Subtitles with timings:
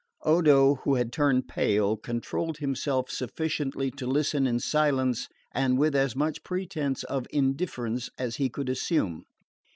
[0.23, 6.15] Odo, who had turned pale, controlled himself sufficiently to listen in silence, and with as
[6.15, 9.25] much pretence of indifference as he could assume.